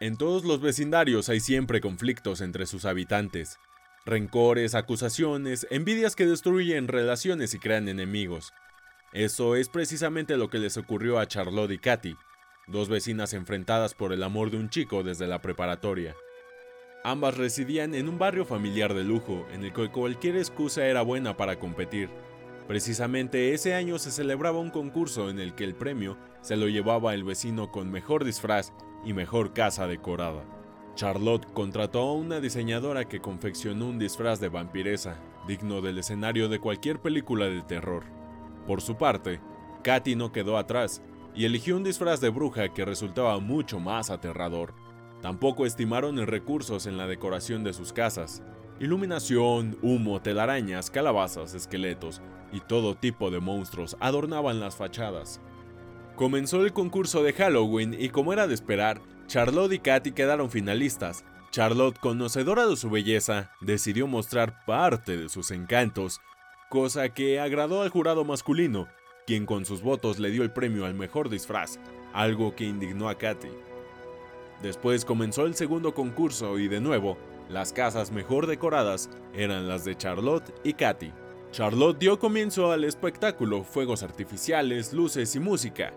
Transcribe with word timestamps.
En 0.00 0.16
todos 0.16 0.46
los 0.46 0.62
vecindarios 0.62 1.28
hay 1.28 1.40
siempre 1.40 1.82
conflictos 1.82 2.40
entre 2.40 2.64
sus 2.64 2.86
habitantes. 2.86 3.58
Rencores, 4.06 4.74
acusaciones, 4.74 5.66
envidias 5.70 6.16
que 6.16 6.24
destruyen 6.24 6.88
relaciones 6.88 7.52
y 7.52 7.58
crean 7.58 7.86
enemigos. 7.86 8.54
Eso 9.12 9.56
es 9.56 9.68
precisamente 9.68 10.38
lo 10.38 10.48
que 10.48 10.58
les 10.58 10.78
ocurrió 10.78 11.18
a 11.18 11.28
Charlotte 11.28 11.72
y 11.72 11.78
Katy, 11.78 12.16
dos 12.66 12.88
vecinas 12.88 13.34
enfrentadas 13.34 13.92
por 13.92 14.14
el 14.14 14.22
amor 14.22 14.50
de 14.50 14.56
un 14.56 14.70
chico 14.70 15.02
desde 15.02 15.26
la 15.26 15.42
preparatoria. 15.42 16.16
Ambas 17.04 17.36
residían 17.36 17.94
en 17.94 18.08
un 18.08 18.18
barrio 18.18 18.46
familiar 18.46 18.94
de 18.94 19.04
lujo, 19.04 19.46
en 19.52 19.64
el 19.64 19.74
que 19.74 19.90
cualquier 19.90 20.36
excusa 20.36 20.86
era 20.86 21.02
buena 21.02 21.36
para 21.36 21.58
competir. 21.58 22.08
Precisamente 22.70 23.52
ese 23.52 23.74
año 23.74 23.98
se 23.98 24.12
celebraba 24.12 24.60
un 24.60 24.70
concurso 24.70 25.28
en 25.28 25.40
el 25.40 25.56
que 25.56 25.64
el 25.64 25.74
premio 25.74 26.16
se 26.40 26.54
lo 26.54 26.68
llevaba 26.68 27.14
el 27.14 27.24
vecino 27.24 27.72
con 27.72 27.90
mejor 27.90 28.22
disfraz 28.22 28.72
y 29.04 29.12
mejor 29.12 29.52
casa 29.52 29.88
decorada. 29.88 30.44
Charlotte 30.94 31.52
contrató 31.52 31.98
a 32.02 32.12
una 32.12 32.38
diseñadora 32.38 33.08
que 33.08 33.18
confeccionó 33.18 33.88
un 33.88 33.98
disfraz 33.98 34.38
de 34.38 34.50
vampiresa, 34.50 35.16
digno 35.48 35.80
del 35.80 35.98
escenario 35.98 36.48
de 36.48 36.60
cualquier 36.60 37.00
película 37.00 37.46
de 37.46 37.62
terror. 37.62 38.04
Por 38.68 38.82
su 38.82 38.94
parte, 38.94 39.40
Katy 39.82 40.14
no 40.14 40.30
quedó 40.30 40.56
atrás 40.56 41.02
y 41.34 41.46
eligió 41.46 41.76
un 41.76 41.82
disfraz 41.82 42.20
de 42.20 42.28
bruja 42.28 42.72
que 42.72 42.84
resultaba 42.84 43.40
mucho 43.40 43.80
más 43.80 44.10
aterrador. 44.10 44.74
Tampoco 45.22 45.66
estimaron 45.66 46.20
en 46.20 46.28
recursos 46.28 46.86
en 46.86 46.98
la 46.98 47.08
decoración 47.08 47.64
de 47.64 47.72
sus 47.72 47.92
casas. 47.92 48.44
Iluminación, 48.80 49.76
humo, 49.82 50.22
telarañas, 50.22 50.90
calabazas, 50.90 51.52
esqueletos 51.52 52.22
y 52.50 52.60
todo 52.60 52.94
tipo 52.94 53.30
de 53.30 53.38
monstruos 53.38 53.94
adornaban 54.00 54.58
las 54.58 54.74
fachadas. 54.74 55.38
Comenzó 56.16 56.64
el 56.64 56.72
concurso 56.72 57.22
de 57.22 57.34
Halloween 57.34 57.94
y 57.96 58.08
como 58.08 58.32
era 58.32 58.46
de 58.46 58.54
esperar, 58.54 59.02
Charlotte 59.26 59.74
y 59.74 59.78
Katy 59.80 60.12
quedaron 60.12 60.50
finalistas. 60.50 61.26
Charlotte, 61.50 61.98
conocedora 61.98 62.66
de 62.66 62.76
su 62.76 62.88
belleza, 62.88 63.50
decidió 63.60 64.06
mostrar 64.06 64.64
parte 64.64 65.18
de 65.18 65.28
sus 65.28 65.50
encantos, 65.50 66.22
cosa 66.70 67.10
que 67.10 67.38
agradó 67.38 67.82
al 67.82 67.90
jurado 67.90 68.24
masculino, 68.24 68.88
quien 69.26 69.44
con 69.44 69.66
sus 69.66 69.82
votos 69.82 70.18
le 70.18 70.30
dio 70.30 70.42
el 70.42 70.52
premio 70.52 70.86
al 70.86 70.94
mejor 70.94 71.28
disfraz, 71.28 71.78
algo 72.14 72.56
que 72.56 72.64
indignó 72.64 73.10
a 73.10 73.18
Katy. 73.18 73.48
Después 74.62 75.04
comenzó 75.04 75.44
el 75.44 75.54
segundo 75.54 75.92
concurso 75.92 76.58
y 76.58 76.68
de 76.68 76.80
nuevo, 76.80 77.18
las 77.50 77.72
casas 77.72 78.12
mejor 78.12 78.46
decoradas 78.46 79.10
eran 79.34 79.66
las 79.68 79.84
de 79.84 79.96
Charlotte 79.96 80.54
y 80.62 80.74
Katy. 80.74 81.12
Charlotte 81.50 81.98
dio 81.98 82.18
comienzo 82.18 82.70
al 82.70 82.84
espectáculo, 82.84 83.64
fuegos 83.64 84.04
artificiales, 84.04 84.92
luces 84.92 85.34
y 85.34 85.40
música. 85.40 85.92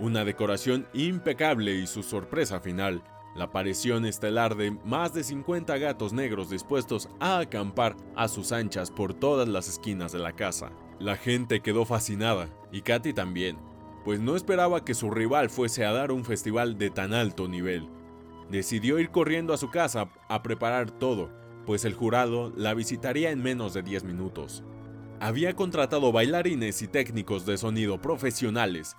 Una 0.00 0.24
decoración 0.24 0.88
impecable 0.94 1.74
y 1.74 1.86
su 1.86 2.02
sorpresa 2.02 2.58
final, 2.58 3.02
la 3.36 3.44
aparición 3.44 4.06
estelar 4.06 4.56
de 4.56 4.70
más 4.70 5.12
de 5.12 5.22
50 5.22 5.76
gatos 5.76 6.12
negros 6.14 6.48
dispuestos 6.48 7.08
a 7.20 7.38
acampar 7.38 7.96
a 8.16 8.28
sus 8.28 8.50
anchas 8.52 8.90
por 8.90 9.12
todas 9.12 9.46
las 9.46 9.68
esquinas 9.68 10.12
de 10.12 10.20
la 10.20 10.32
casa. 10.32 10.70
La 10.98 11.16
gente 11.16 11.60
quedó 11.60 11.84
fascinada, 11.84 12.48
y 12.72 12.80
Katy 12.80 13.12
también, 13.12 13.58
pues 14.04 14.20
no 14.20 14.36
esperaba 14.36 14.84
que 14.84 14.94
su 14.94 15.10
rival 15.10 15.50
fuese 15.50 15.84
a 15.84 15.92
dar 15.92 16.12
un 16.12 16.24
festival 16.24 16.78
de 16.78 16.90
tan 16.90 17.12
alto 17.12 17.46
nivel. 17.46 17.90
Decidió 18.50 18.98
ir 18.98 19.10
corriendo 19.10 19.52
a 19.54 19.58
su 19.58 19.70
casa 19.70 20.08
a 20.28 20.42
preparar 20.42 20.90
todo, 20.90 21.30
pues 21.66 21.84
el 21.84 21.94
jurado 21.94 22.52
la 22.56 22.74
visitaría 22.74 23.30
en 23.30 23.42
menos 23.42 23.74
de 23.74 23.82
10 23.82 24.04
minutos. 24.04 24.62
Había 25.20 25.54
contratado 25.54 26.12
bailarines 26.12 26.82
y 26.82 26.88
técnicos 26.88 27.46
de 27.46 27.56
sonido 27.56 28.00
profesionales 28.00 28.96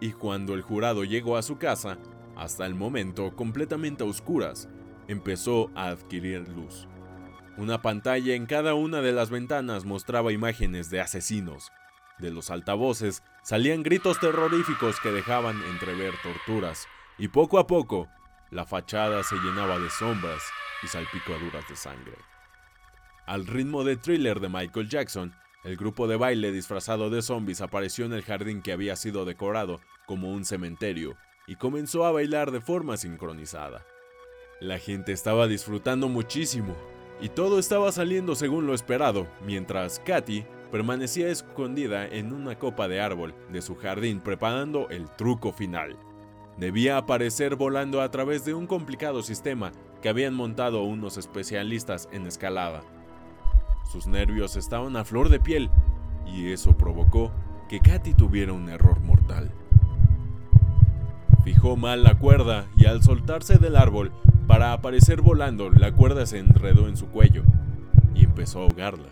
y 0.00 0.12
cuando 0.12 0.54
el 0.54 0.62
jurado 0.62 1.04
llegó 1.04 1.36
a 1.36 1.42
su 1.42 1.58
casa, 1.58 1.98
hasta 2.36 2.66
el 2.66 2.74
momento 2.74 3.34
completamente 3.34 4.04
a 4.04 4.06
oscuras, 4.06 4.68
empezó 5.08 5.70
a 5.74 5.88
adquirir 5.88 6.48
luz. 6.48 6.86
Una 7.56 7.82
pantalla 7.82 8.34
en 8.34 8.46
cada 8.46 8.74
una 8.74 9.00
de 9.00 9.12
las 9.12 9.30
ventanas 9.30 9.84
mostraba 9.84 10.32
imágenes 10.32 10.90
de 10.90 11.00
asesinos. 11.00 11.72
De 12.18 12.30
los 12.30 12.50
altavoces 12.50 13.22
salían 13.42 13.82
gritos 13.82 14.20
terroríficos 14.20 15.00
que 15.00 15.10
dejaban 15.10 15.60
entrever 15.72 16.14
torturas, 16.22 16.86
y 17.18 17.28
poco 17.28 17.58
a 17.58 17.66
poco 17.66 18.08
la 18.50 18.64
fachada 18.64 19.22
se 19.22 19.36
llenaba 19.36 19.78
de 19.78 19.90
sombras 19.90 20.42
y 20.82 20.88
salpicaduras 20.88 21.68
de 21.68 21.76
sangre. 21.76 22.16
Al 23.26 23.46
ritmo 23.46 23.84
de 23.84 23.96
thriller 23.96 24.40
de 24.40 24.48
Michael 24.48 24.88
Jackson, 24.88 25.34
el 25.64 25.76
grupo 25.76 26.08
de 26.08 26.16
baile 26.16 26.50
disfrazado 26.52 27.10
de 27.10 27.20
zombies 27.20 27.60
apareció 27.60 28.06
en 28.06 28.12
el 28.12 28.22
jardín 28.22 28.62
que 28.62 28.72
había 28.72 28.96
sido 28.96 29.24
decorado 29.24 29.80
como 30.06 30.30
un 30.30 30.44
cementerio 30.44 31.16
y 31.46 31.56
comenzó 31.56 32.06
a 32.06 32.12
bailar 32.12 32.52
de 32.52 32.60
forma 32.60 32.96
sincronizada. 32.96 33.84
La 34.60 34.78
gente 34.78 35.12
estaba 35.12 35.46
disfrutando 35.46 36.08
muchísimo 36.08 36.76
y 37.20 37.28
todo 37.28 37.58
estaba 37.58 37.92
saliendo 37.92 38.34
según 38.34 38.66
lo 38.66 38.74
esperado, 38.74 39.28
mientras 39.44 40.00
Katy 40.00 40.46
permanecía 40.70 41.28
escondida 41.28 42.06
en 42.06 42.32
una 42.32 42.58
copa 42.58 42.88
de 42.88 43.00
árbol 43.00 43.34
de 43.50 43.62
su 43.62 43.76
jardín 43.76 44.20
preparando 44.20 44.88
el 44.90 45.10
truco 45.10 45.52
final. 45.52 45.96
Debía 46.58 46.96
aparecer 46.96 47.54
volando 47.54 48.00
a 48.02 48.10
través 48.10 48.44
de 48.44 48.52
un 48.52 48.66
complicado 48.66 49.22
sistema 49.22 49.70
que 50.02 50.08
habían 50.08 50.34
montado 50.34 50.82
unos 50.82 51.16
especialistas 51.16 52.08
en 52.10 52.26
escalada. 52.26 52.82
Sus 53.90 54.08
nervios 54.08 54.56
estaban 54.56 54.96
a 54.96 55.04
flor 55.04 55.28
de 55.28 55.38
piel 55.38 55.70
y 56.26 56.50
eso 56.52 56.76
provocó 56.76 57.30
que 57.68 57.80
Katy 57.80 58.14
tuviera 58.14 58.52
un 58.52 58.68
error 58.68 59.00
mortal. 59.00 59.52
Fijó 61.44 61.76
mal 61.76 62.02
la 62.02 62.18
cuerda 62.18 62.66
y 62.76 62.86
al 62.86 63.02
soltarse 63.02 63.58
del 63.58 63.76
árbol 63.76 64.12
para 64.48 64.72
aparecer 64.72 65.20
volando, 65.20 65.70
la 65.70 65.92
cuerda 65.92 66.26
se 66.26 66.38
enredó 66.38 66.88
en 66.88 66.96
su 66.96 67.06
cuello 67.08 67.44
y 68.14 68.24
empezó 68.24 68.60
a 68.60 68.62
ahogarla. 68.62 69.10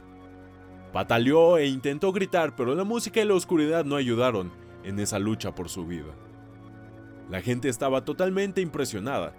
Pataleó 0.93 1.59
e 1.59 1.67
intentó 1.67 2.11
gritar, 2.11 2.57
pero 2.57 2.75
la 2.75 2.85
música 2.85 3.21
y 3.21 3.25
la 3.27 3.35
oscuridad 3.35 3.85
no 3.85 3.97
ayudaron 3.97 4.51
en 4.83 4.99
esa 4.99 5.19
lucha 5.19 5.55
por 5.55 5.69
su 5.69 5.87
vida. 5.87 6.15
La 7.29 7.41
gente 7.41 7.69
estaba 7.69 8.05
totalmente 8.05 8.61
impresionada, 8.61 9.35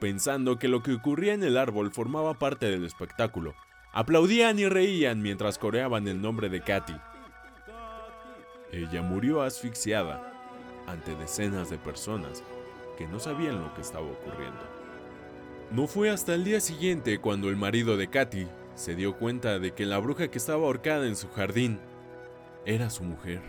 pensando 0.00 0.58
que 0.58 0.68
lo 0.68 0.82
que 0.82 0.94
ocurría 0.94 1.34
en 1.34 1.44
el 1.44 1.56
árbol 1.56 1.92
formaba 1.92 2.38
parte 2.38 2.66
del 2.66 2.84
espectáculo, 2.84 3.54
Aplaudían 3.96 4.58
y 4.58 4.68
reían 4.68 5.22
mientras 5.22 5.56
coreaban 5.56 6.08
el 6.08 6.20
nombre 6.20 6.48
de 6.48 6.60
Katy. 6.60 6.96
Ella 8.72 9.02
murió 9.02 9.42
asfixiada 9.42 10.32
ante 10.88 11.14
decenas 11.14 11.70
de 11.70 11.78
personas 11.78 12.42
que 12.98 13.06
no 13.06 13.20
sabían 13.20 13.60
lo 13.60 13.72
que 13.72 13.82
estaba 13.82 14.04
ocurriendo. 14.04 14.58
No 15.70 15.86
fue 15.86 16.10
hasta 16.10 16.34
el 16.34 16.42
día 16.42 16.58
siguiente 16.58 17.20
cuando 17.20 17.48
el 17.50 17.56
marido 17.56 17.96
de 17.96 18.10
Katy 18.10 18.48
se 18.74 18.96
dio 18.96 19.16
cuenta 19.16 19.60
de 19.60 19.74
que 19.74 19.86
la 19.86 19.98
bruja 19.98 20.26
que 20.26 20.38
estaba 20.38 20.64
ahorcada 20.64 21.06
en 21.06 21.14
su 21.14 21.30
jardín 21.30 21.78
era 22.66 22.90
su 22.90 23.04
mujer. 23.04 23.42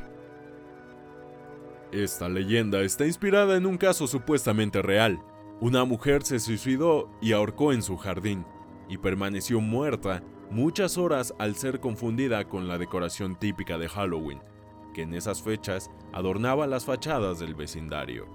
Esta 1.96 2.28
leyenda 2.28 2.82
está 2.82 3.06
inspirada 3.06 3.56
en 3.56 3.66
un 3.66 3.78
caso 3.78 4.06
supuestamente 4.06 4.82
real. 4.82 5.24
Una 5.62 5.86
mujer 5.86 6.24
se 6.24 6.42
suicidó 6.42 7.10
y 7.22 7.32
ahorcó 7.32 7.72
en 7.72 7.82
su 7.82 7.96
jardín 7.96 8.46
y 8.90 8.98
permaneció 8.98 9.62
muerta 9.62 10.22
muchas 10.52 10.98
horas 10.98 11.34
al 11.40 11.56
ser 11.56 11.80
confundida 11.80 12.50
con 12.50 12.68
la 12.68 12.78
decoración 12.78 13.38
típica 13.40 13.78
de 13.78 13.88
Halloween, 13.88 14.42
que 14.94 15.04
en 15.04 15.14
esas 15.14 15.42
fechas 15.42 15.90
adornaba 16.12 16.68
las 16.68 16.84
fachadas 16.84 17.40
del 17.40 17.56
vecindario. 17.56 18.28